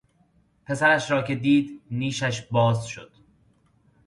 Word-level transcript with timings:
پسرش 0.65 1.11
را 1.11 1.21
که 1.21 1.35
دید 1.35 1.81
نیشش 1.91 2.41
باز 2.41 2.85
شد. 2.87 3.11